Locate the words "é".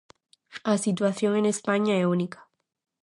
2.01-2.09